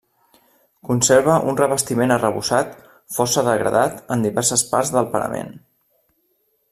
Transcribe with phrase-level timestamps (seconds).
[0.87, 2.73] Conserva un revestiment arrebossat
[3.17, 5.55] força degradat en diverses parts del parament.